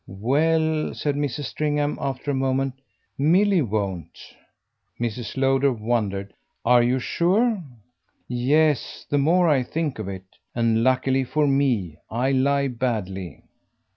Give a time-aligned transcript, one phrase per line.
[0.07, 1.43] "Well," said Mrs.
[1.43, 2.73] Stringham after a moment,
[3.19, 4.17] "Milly won't."
[4.99, 5.37] Mrs.
[5.37, 6.33] Lowder wondered.
[6.65, 7.61] "Are you sure?"
[8.27, 10.25] "Yes, the more I think of it.
[10.55, 11.97] And luckily for ME.
[12.09, 13.43] I lie badly."